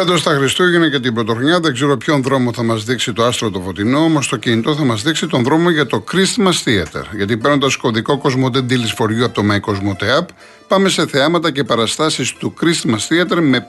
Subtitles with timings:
[0.00, 3.50] Φέτος τα Χριστούγεννα και την Πρωτοχρονιά δεν ξέρω ποιον δρόμο θα μας δείξει το άστρο
[3.50, 7.02] το φωτεινό, όμως το κινητό θα μας δείξει τον δρόμο για το Christmas Theater.
[7.16, 10.26] Γιατί παίρνοντας κωδικό Cosmote Deals for You από το My Cosmote App,
[10.68, 13.68] πάμε σε θεάματα και παραστάσεις του Christmas Theater με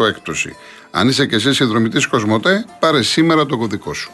[0.00, 0.56] 50% έκπτωση.
[0.90, 4.10] Αν είσαι και εσύ συνδρομητής Cosmote, πάρε σήμερα το κωδικό σου.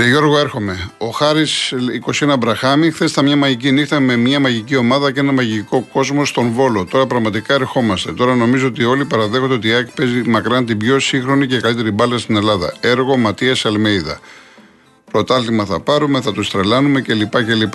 [0.00, 0.90] Κύριε Γιώργο, έρχομαι.
[0.98, 1.74] Ο Χάρης
[2.20, 6.24] 21 Μπραχάμι, χθες ήταν μια μαγική νύχτα με μια μαγική ομάδα και ένα μαγικό κόσμο
[6.24, 6.84] στον Βόλο.
[6.84, 8.12] Τώρα πραγματικά ερχόμαστε.
[8.12, 11.90] Τώρα νομίζω ότι όλοι παραδέχονται ότι η ΑΕΚ παίζει μακράν την πιο σύγχρονη και καλύτερη
[11.90, 12.74] μπάλα στην Ελλάδα.
[12.80, 14.20] Έργο Ματίας Αλμέιδα.
[15.10, 17.44] Πρωτάθλημα θα πάρουμε, θα τους τρελάνουμε κλπ.
[17.44, 17.74] κλπ.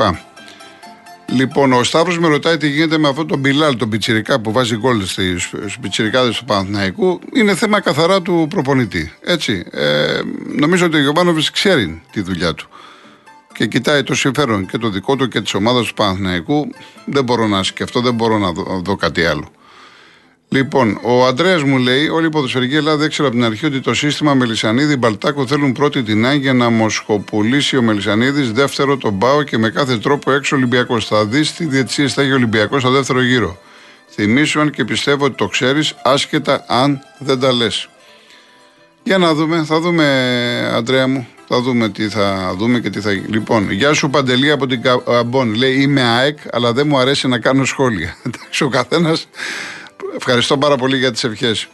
[1.36, 4.78] Λοιπόν, ο Σταύρος με ρωτάει τι γίνεται με αυτό τον Μπιλάλ, τον Πιτσυρικά που βάζει
[4.78, 7.20] γκολ στους Πιτσυρικάδε του Παναθηναϊκού.
[7.34, 9.14] Είναι θέμα καθαρά του προπονητή.
[9.22, 9.66] Έτσι.
[9.72, 10.20] Ε,
[10.58, 12.70] νομίζω ότι ο Γιωβάνοβιτς ξέρει τη δουλειά του.
[13.54, 16.68] Και κοιτάει το συμφέρον και το δικό του και της ομάδας του Παναθηναϊκού.
[17.06, 19.52] Δεν μπορώ να σκεφτώ, δεν μπορώ να δω, δω κάτι άλλο.
[20.55, 23.93] Λοιπόν, ο Αντρέας μου λέει: Όλη η ποδοσφαιρική Ελλάδα έξερε από την αρχή ότι το
[23.93, 29.57] σύστημα Μελισανίδη Μπαλτάκο θέλουν πρώτη την Άγια να μοσχοπουλήσει ο Μελισανίδης, δεύτερο τον Πάο και
[29.57, 31.05] με κάθε τρόπο έξω Ολυμπιακός.
[31.05, 33.57] Θα δεις τι διετσίε θα έχει ο Ολυμπιακός στο δεύτερο γύρο.
[34.10, 37.90] Θυμήσου αν και πιστεύω ότι το ξέρεις, άσχετα αν δεν τα λες.
[39.04, 40.05] Για να δούμε, θα δούμε,
[40.74, 41.27] Αντρέα μου.
[41.48, 43.27] Θα δούμε τι θα δούμε και τι θα γίνει.
[43.27, 45.54] Λοιπόν, γεια σου Παντελή από την Καμπόν.
[45.54, 48.18] Λέει είμαι ΑΕΚ, αλλά δεν μου αρέσει να κάνω σχόλια.
[48.26, 49.27] Εντάξει, ο καθένας
[50.16, 51.68] Ευχαριστώ πάρα πολύ για τις ευχές.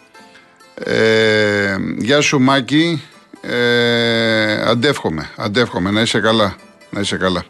[0.75, 3.03] Ε, γεια σου Μάκη.
[3.41, 5.91] Ε, αντεύχομαι, αντεύχομαι.
[5.91, 6.55] Να είσαι καλά.
[6.89, 7.45] Να είσαι καλά.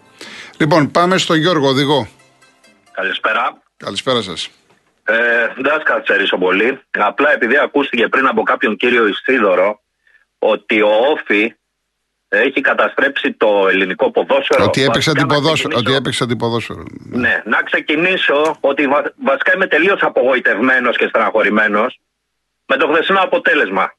[0.57, 2.07] Λοιπόν, πάμε στο Γιώργο Οδηγό.
[2.91, 3.61] Καλησπέρα.
[3.77, 4.49] Καλησπέρα σας.
[5.03, 5.13] Ε,
[5.55, 6.79] δεν σας καθυστερήσω πολύ.
[6.91, 9.81] Απλά επειδή ακούστηκε πριν από κάποιον κύριο Ιστίδωρο
[10.39, 11.55] ότι ο Όφη
[12.37, 14.63] έχει καταστρέψει το ελληνικό ποδόσφαιρο.
[14.63, 15.77] Ότι έπαιξε αντιποδόσφαιρο.
[15.77, 16.83] Ότι έπαιξε αντιποδόσφαιρο.
[17.09, 18.87] Ναι, να ξεκινήσω ότι
[19.23, 21.99] βασικά είμαι τελείως απογοητευμένος και στεναχωρημένος
[22.65, 23.93] με το χθεσινό αποτέλεσμα.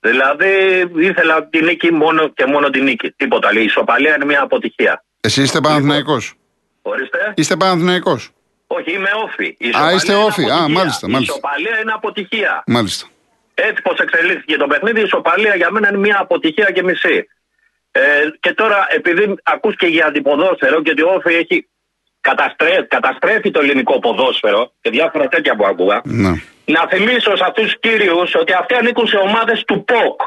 [0.00, 3.10] Δηλαδή ήθελα την νίκη μόνο και μόνο την νίκη.
[3.10, 3.60] Τίποτα άλλη.
[3.60, 5.04] Η ισοπαλία είναι μια αποτυχία.
[5.20, 6.16] Εσύ είστε Παναθυναϊκό.
[6.82, 7.32] Ορίστε.
[7.36, 8.20] Είστε Παναθυναϊκό.
[8.66, 9.56] Όχι, είμαι όφη.
[9.82, 10.50] Α, είστε όφη.
[10.50, 11.18] Α, μάλιστα, μάλιστα.
[11.18, 12.62] Η ισοπαλία είναι αποτυχία.
[12.66, 13.06] Μάλιστα.
[13.58, 17.26] Έτσι πως εξελίχθηκε το παιχνίδι, η ισοπαλία για μένα είναι μια αποτυχία και μισή.
[17.90, 18.00] Ε,
[18.40, 21.68] και τώρα, επειδή ακούς και για αντιποδόσφαιρο και ότι ο Όφη έχει
[22.20, 26.32] καταστρέφει, καταστρέφει το ελληνικό ποδόσφαιρο και διάφορα τέτοια που άκουγα, ναι.
[26.64, 30.20] να θυμίσω σε αυτούς τους κύριους ότι αυτοί ανήκουν σε ομάδες του ΠΟΚ.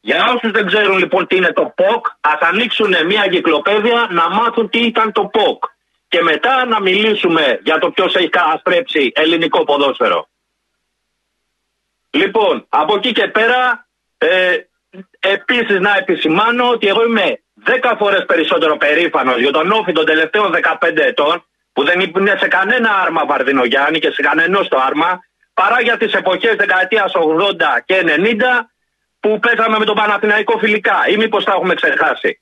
[0.00, 4.68] Για όσους δεν ξέρουν λοιπόν τι είναι το ΠΟΚ, ας ανοίξουν μια κυκλοπαίδεια να μάθουν
[4.70, 5.64] τι ήταν το ΠΟΚ.
[6.08, 10.28] Και μετά να μιλήσουμε για το ποιος έχει καταστρέψει ελληνικό ποδόσφαιρο.
[12.12, 14.56] Λοιπόν, από εκεί και πέρα, ε,
[15.18, 20.52] επίσης να επισημάνω ότι εγώ είμαι 10 φορές περισσότερο περήφανος για τον Όφη των τελευταίων
[20.52, 25.20] 15 ετών, που δεν είναι σε κανένα άρμα Βαρδινογιάννη και σε κανένα το άρμα,
[25.54, 28.70] παρά για τις εποχές δεκαετίας 80 και 90
[29.20, 32.40] που παίζαμε με τον Παναθηναϊκό φιλικά ή μήπως τα έχουμε ξεχάσει.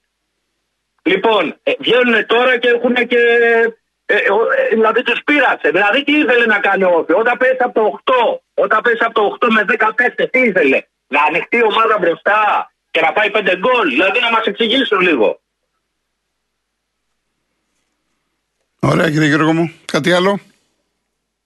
[1.02, 3.18] Λοιπόν, ε, βγαίνουν τώρα και έχουν και
[4.12, 5.70] ε, ε, δηλαδή τους πείραξε.
[5.70, 9.14] Δηλαδή τι ήθελε να κάνει ο Όφη; Όταν πέσει από το 8, όταν πέσει από
[9.14, 13.56] το 8 με 15, τι ήθελε; Να ανοιχτεί η ομάδα μπροστά και να πάει 5
[13.58, 13.88] γκολ.
[13.88, 15.40] Δηλαδή να μας εξηγήσουν λίγο.
[18.80, 19.72] Ωραία κύριε Γιώργο μου.
[19.84, 20.40] Κάτι άλλο;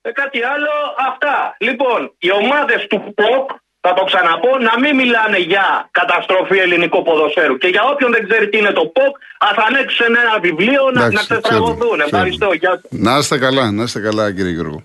[0.03, 0.71] Ε, κάτι άλλο.
[1.09, 1.57] Αυτά.
[1.59, 3.51] Λοιπόν, οι ομάδες του ΠΟΚ
[3.87, 7.56] θα το ξαναπώ, να μην μιλάνε για καταστροφή ελληνικού ποδοσφαίρου.
[7.62, 11.21] Και για όποιον δεν ξέρει τι είναι το ΠΟΚ, ας ανοίξουν ένα βιβλίο να, να
[11.21, 12.00] ξετραγωθούν.
[12.00, 12.53] Ευχαριστώ.
[12.53, 14.83] Γεια Να είστε καλά, να είστε καλά, κύριε Γιώργο.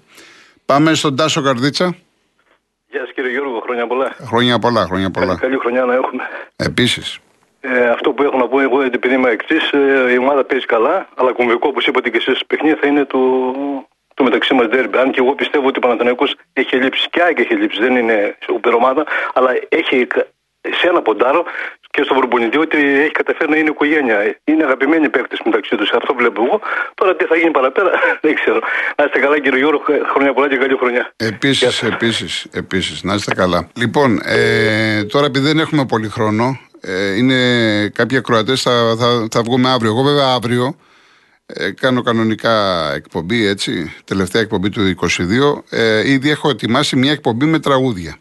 [0.65, 1.95] Πάμε στον Τάσο Καρδίτσα.
[2.91, 4.15] Γεια σας, κύριε Γιώργο, χρόνια πολλά.
[4.31, 5.35] Χρόνια πολλά, χρόνια πολλά.
[5.35, 6.23] Καλή, χρονιά να έχουμε.
[6.55, 7.19] Επίσης.
[7.61, 11.07] Ε, αυτό που έχω να πω εγώ, επειδή είμαι εξή, ε, η ομάδα παίζει καλά,
[11.15, 13.19] αλλά κομβικό, όπως είπατε και εσείς, παιχνίδι θα είναι το,
[14.19, 14.97] το μεταξύ μας δέρμπι.
[14.97, 18.38] Αν και εγώ πιστεύω ότι ο Παναθηναϊκός έχει λείψει και ΑΕΚ έχει λείψει, δεν είναι
[18.46, 19.03] σούπερ ομάδα,
[19.34, 20.07] αλλά έχει
[20.80, 21.44] σε ένα ποντάρο
[21.91, 24.18] και στον προπονητή ότι έχει καταφέρει να είναι οικογένεια.
[24.44, 25.90] Είναι αγαπημένοι παίκτες μεταξύ τους.
[25.91, 26.59] Αυτό βλέπω εγώ.
[26.96, 27.91] Τώρα τι θα γίνει παραπέρα
[28.24, 28.59] δεν ξέρω.
[28.97, 29.81] Να είστε καλά, κύριε Γιώργο.
[30.12, 31.13] Χρόνια πολλά και καλή χρονιά.
[31.15, 33.04] Επίσης, επίσης, επίσης.
[33.04, 33.69] Να είστε καλά.
[33.75, 37.39] Λοιπόν, ε, τώρα επειδή δεν έχουμε πολύ χρόνο, ε, είναι
[37.89, 39.92] κάποιοι ακροατές θα, θα, θα βγούμε αύριο.
[39.92, 40.75] Εγώ βέβαια αύριο
[41.54, 45.63] ε, κάνω κανονικά εκπομπή, έτσι, τελευταία εκπομπή του 22.
[45.69, 48.18] Ε, ήδη έχω ετοιμάσει μια εκπομπή με τραγούδια.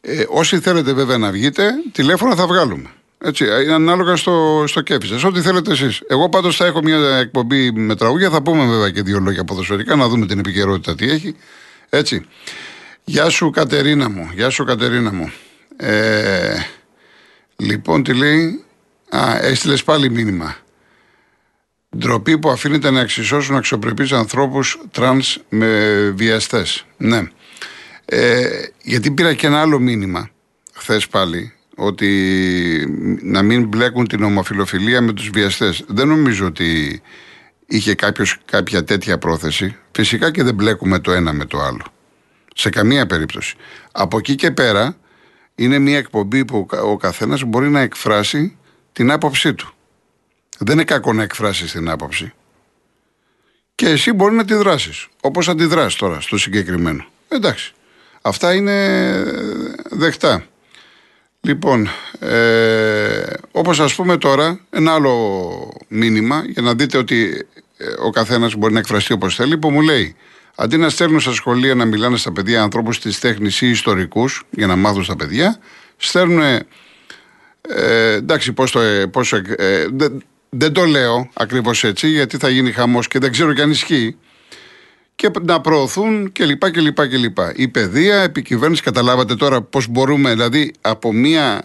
[0.00, 2.90] Ε, όσοι θέλετε βέβαια να βγείτε, τηλέφωνα θα βγάλουμε.
[3.24, 5.24] Έτσι, είναι ανάλογα στο, στο κέφι σας.
[5.24, 6.02] Ό,τι θέλετε εσείς.
[6.06, 8.30] Εγώ πάντως θα έχω μια εκπομπή με τραγούδια.
[8.30, 11.36] Θα πούμε βέβαια και δύο λόγια ποδοσφαιρικά, να δούμε την επικαιρότητα τι έχει.
[11.88, 12.26] Έτσι.
[13.04, 14.30] Γεια σου Κατερίνα μου.
[14.34, 15.32] Γεια σου Κατερίνα μου.
[15.76, 16.56] Ε,
[17.56, 18.64] λοιπόν, τι λέει;
[19.08, 20.56] Α, έστειλες πάλι μήνυμα.
[21.96, 26.86] Ντροπή που αφήνετε να εξισώσουν αξιοπρεπείς ανθρώπους τρανς με βιαστές.
[26.96, 27.22] Ναι.
[28.04, 28.48] Ε,
[28.82, 30.30] γιατί πήρα και ένα άλλο μήνυμα
[30.72, 32.08] χθες πάλι ότι
[33.22, 35.84] να μην μπλέκουν την ομοφιλοφιλία με τους βιαστές.
[35.86, 37.00] Δεν νομίζω ότι
[37.66, 39.76] είχε κάποιος κάποια τέτοια πρόθεση.
[39.92, 41.84] Φυσικά και δεν μπλέκουμε το ένα με το άλλο.
[42.54, 43.56] Σε καμία περίπτωση.
[43.92, 44.96] Από εκεί και πέρα
[45.54, 48.56] είναι μια εκπομπή που ο καθένας μπορεί να εκφράσει
[48.92, 49.74] την άποψή του.
[50.58, 52.32] Δεν είναι κακό να εκφράσει την άποψη.
[53.74, 55.08] Και εσύ μπορεί να τη δράσεις.
[55.20, 57.04] Όπως αντιδράσει τώρα στο συγκεκριμένο.
[57.28, 57.74] Εντάξει.
[58.22, 59.08] Αυτά είναι
[59.90, 60.46] δεκτά.
[61.40, 61.88] Λοιπόν,
[62.18, 63.22] ε,
[63.52, 67.46] όπως ας πούμε τώρα, ένα άλλο μήνυμα για να δείτε ότι
[67.76, 70.16] ε, ο καθένας μπορεί να εκφραστεί όπως θέλει, που μου λέει
[70.54, 74.66] αντί να στέλνουν στα σχολεία να μιλάνε στα παιδιά ανθρώπους της τέχνης ή ιστορικούς για
[74.66, 75.58] να μάθουν στα παιδιά,
[75.96, 76.40] στέλνουν,
[77.68, 80.22] ε, εντάξει πώς το, ε, πώς, ε, δεν
[80.72, 84.16] το λέω ακριβώς έτσι γιατί θα γίνει χαμός και δεν ξέρω και αν ισχύει
[85.14, 86.70] και να προωθούν κλπ.
[86.70, 87.38] κλπ, κλπ.
[87.54, 91.62] Η παιδεία, επικυβέρνηση, καταλάβατε τώρα πώς μπορούμε, δηλαδή από μία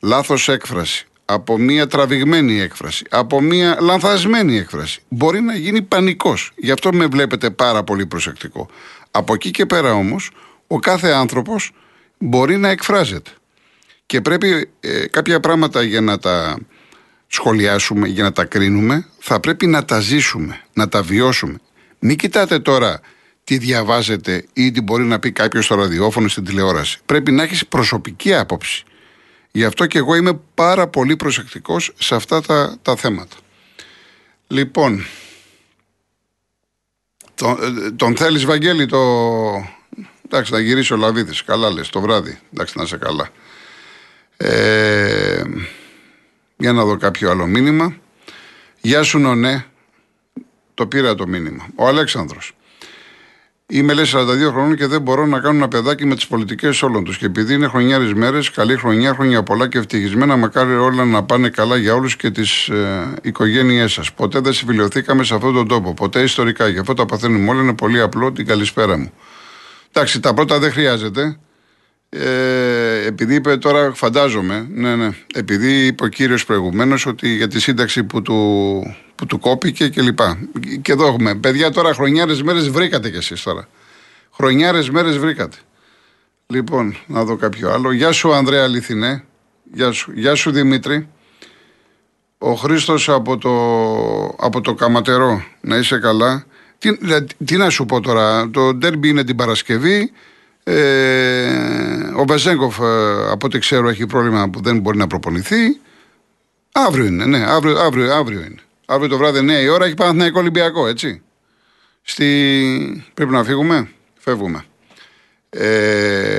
[0.00, 6.52] λάθος έκφραση, από μία τραβηγμένη έκφραση, από μία λανθασμένη έκφραση, μπορεί να γίνει πανικός.
[6.56, 8.68] Γι' αυτό με βλέπετε πάρα πολύ προσεκτικό.
[9.10, 10.30] Από εκεί και πέρα όμως,
[10.66, 11.72] ο κάθε άνθρωπος
[12.18, 13.30] μπορεί να εκφράζεται.
[14.06, 16.58] Και πρέπει ε, κάποια πράγματα για να τα
[17.36, 21.58] σχολιάσουμε, για να τα κρίνουμε, θα πρέπει να τα ζήσουμε, να τα βιώσουμε.
[21.98, 23.00] Μην κοιτάτε τώρα
[23.44, 26.98] τι διαβάζετε ή τι μπορεί να πει κάποιος στο ραδιόφωνο στην τηλεόραση.
[27.06, 28.84] Πρέπει να έχεις προσωπική άποψη.
[29.50, 33.36] Γι' αυτό και εγώ είμαι πάρα πολύ προσεκτικός σε αυτά τα, τα θέματα.
[34.46, 35.06] Λοιπόν,
[37.34, 37.56] τον,
[37.96, 39.00] τον θέλεις Βαγγέλη το...
[40.24, 41.44] Εντάξει, να γυρίσει ο Λαβίδης.
[41.44, 42.38] Καλά λες, το βράδυ.
[42.52, 43.28] Εντάξει, να είσαι καλά.
[44.36, 45.42] Ε,
[46.56, 47.96] για να δω κάποιο άλλο μήνυμα.
[48.80, 49.64] Γεια σου Νονέ.
[50.74, 51.66] Το πήρα το μήνυμα.
[51.74, 52.56] Ο Αλέξανδρος.
[53.68, 57.04] Είμαι λέει 42 χρόνων και δεν μπορώ να κάνω ένα παιδάκι με τις πολιτικές όλων
[57.04, 57.18] τους.
[57.18, 61.48] Και επειδή είναι χρονιάρε μέρες, καλή χρονιά, χρόνια πολλά και ευτυχισμένα, μακάρι όλα να πάνε
[61.48, 64.12] καλά για όλους και τις ε, οικογένειές σας.
[64.12, 65.94] Ποτέ δεν συμφιλειωθήκαμε σε αυτόν τον τόπο.
[65.94, 66.68] Ποτέ ιστορικά.
[66.68, 67.62] Γι' αυτό τα παθαίνουμε όλα.
[67.62, 68.32] Είναι πολύ απλό.
[68.32, 69.12] Την καλησπέρα μου.
[69.92, 71.38] Εντάξει, τα πρώτα δεν χρειάζεται.
[72.08, 77.60] Ε, επειδή είπε τώρα, φαντάζομαι, ναι, ναι, επειδή είπε ο κύριος προηγουμένως ότι για τη
[77.60, 80.18] σύνταξη που του, που του κόπηκε κλπ.
[80.60, 81.34] Και, και εδώ έχουμε.
[81.34, 83.68] Παιδιά, τώρα χρονιάρες μέρες βρήκατε κι εσείς τώρα.
[84.30, 85.56] Χρονιάρες μέρες βρήκατε.
[86.46, 87.92] Λοιπόν, να δω κάποιο άλλο.
[87.92, 89.24] Γεια σου, Ανδρέα Αληθινέ.
[89.72, 91.08] Γεια σου, Γεια σου Δημήτρη.
[92.38, 93.54] Ο Χρήστος από το,
[94.46, 95.44] από το Καματερό.
[95.60, 96.46] Να είσαι καλά.
[96.78, 96.96] Τι,
[97.44, 98.50] τι να σου πω τώρα.
[98.50, 100.12] Το ντέρμπι είναι την Παρασκευή.
[100.68, 105.80] Ε, ο Βεζέγκοφ, ε, από ό,τι ξέρω, έχει πρόβλημα που δεν μπορεί να προπονηθεί.
[106.72, 108.60] Αύριο είναι, ναι, αύριο, αύριο, αύριο είναι.
[108.86, 111.22] Αύριο το βράδυ 9 η ώρα έχει Παναθηναϊκό Ολυμπιακό, έτσι.
[112.02, 113.04] Στη...
[113.14, 114.64] Πρέπει να φύγουμε, φεύγουμε.
[115.50, 116.38] Ε,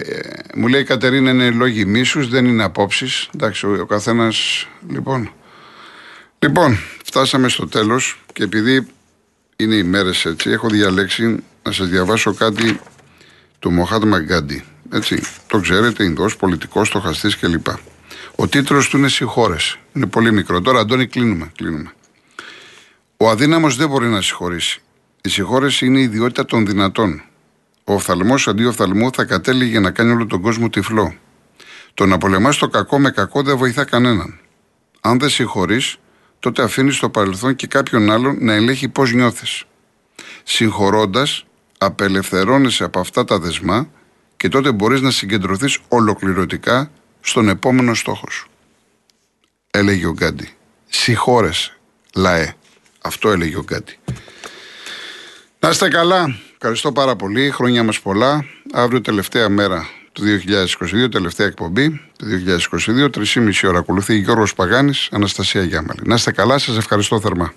[0.55, 3.29] μου λέει η Κατερίνα είναι λόγοι μίσους, δεν είναι απόψεις.
[3.35, 4.67] Εντάξει, ο, ο καθένας.
[4.89, 5.31] Λοιπόν.
[6.39, 8.87] Λοιπόν, φτάσαμε στο τέλος και επειδή
[9.55, 12.79] είναι οι μέρες έτσι, έχω διαλέξει να σας διαβάσω κάτι
[13.59, 14.63] του Μοχάτ Μαγκάντι.
[14.91, 17.67] Έτσι, το ξέρετε, Ινδός, πολιτικός, στοχαστής κλπ.
[18.35, 19.77] Ο τίτλος του είναι Συγχώρες.
[19.93, 20.61] Είναι πολύ μικρό.
[20.61, 21.51] Τώρα, Αντώνη, κλείνουμε.
[21.55, 21.91] κλείνουμε.
[23.17, 24.81] Ο αδύναμος δεν μπορεί να συγχωρήσει.
[25.21, 27.21] Η συγχώρεση είναι η ιδιότητα των δυνατών.
[27.83, 31.15] Ο οφθαλμός αντί οφθαλμού θα κατέληγε να κάνει όλο τον κόσμο τυφλό.
[31.93, 34.39] Το να πολεμάς το κακό με κακό δεν βοηθά κανέναν.
[35.01, 35.97] Αν δεν συγχωρείς,
[36.39, 39.63] τότε αφήνεις στο παρελθόν και κάποιον άλλον να ελέγχει πώς νιώθεις.
[40.43, 41.45] Συγχωρώντας,
[41.77, 43.89] απελευθερώνεσαι από αυτά τα δεσμά
[44.37, 46.91] και τότε μπορείς να συγκεντρωθείς ολοκληρωτικά
[47.21, 48.47] στον επόμενο στόχο σου.
[49.71, 50.49] Έλεγε ο Γκάντι.
[50.87, 51.77] Συγχώρεσαι,
[52.15, 52.53] λαέ.
[53.01, 53.97] Αυτό έλεγε ο Γκάντι.
[55.59, 56.39] Να είστε καλά.
[56.53, 57.51] Ευχαριστώ πάρα πολύ.
[57.51, 58.45] Χρόνια μας πολλά.
[58.73, 60.23] Αύριο τελευταία μέρα του
[61.05, 65.99] 2022, τελευταία εκπομπή του 2022, 3,5 ώρα ακολουθεί Γιώργος Παγάνης, Αναστασία Γιάμαλη.
[66.03, 67.53] Να είστε καλά, σας ευχαριστώ θερμά.